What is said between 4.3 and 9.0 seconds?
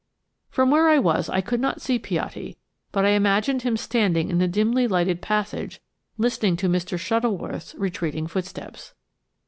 in the dimly lighted passage listening to Mr. Shuttleworth's retreating footsteps.